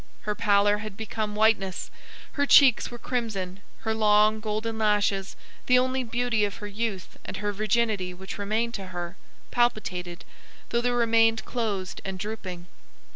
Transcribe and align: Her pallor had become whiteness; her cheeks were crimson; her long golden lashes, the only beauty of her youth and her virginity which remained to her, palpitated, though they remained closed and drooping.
Her 0.21 0.33
pallor 0.33 0.79
had 0.79 0.97
become 0.97 1.35
whiteness; 1.35 1.91
her 2.31 2.47
cheeks 2.47 2.89
were 2.89 2.97
crimson; 2.97 3.59
her 3.81 3.93
long 3.93 4.39
golden 4.39 4.79
lashes, 4.79 5.35
the 5.67 5.77
only 5.77 6.03
beauty 6.03 6.43
of 6.43 6.55
her 6.55 6.65
youth 6.65 7.19
and 7.23 7.37
her 7.37 7.53
virginity 7.53 8.11
which 8.11 8.39
remained 8.39 8.73
to 8.73 8.87
her, 8.87 9.15
palpitated, 9.51 10.25
though 10.69 10.81
they 10.81 10.89
remained 10.89 11.45
closed 11.45 12.01
and 12.03 12.17
drooping. 12.17 12.65